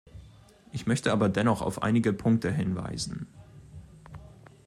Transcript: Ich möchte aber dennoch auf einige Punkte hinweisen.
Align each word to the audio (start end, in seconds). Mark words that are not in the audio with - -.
Ich 0.71 0.87
möchte 0.87 1.11
aber 1.11 1.29
dennoch 1.29 1.61
auf 1.61 1.83
einige 1.83 2.11
Punkte 2.11 2.51
hinweisen. 2.51 3.27